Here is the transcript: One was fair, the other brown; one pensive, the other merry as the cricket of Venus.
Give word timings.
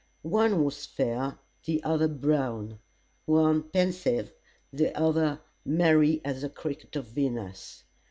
One 0.23 0.63
was 0.63 0.87
fair, 0.87 1.37
the 1.63 1.83
other 1.83 2.07
brown; 2.07 2.79
one 3.25 3.61
pensive, 3.61 4.33
the 4.73 4.97
other 4.99 5.41
merry 5.63 6.21
as 6.25 6.41
the 6.41 6.49
cricket 6.49 6.95
of 6.95 7.05
Venus. 7.05 7.83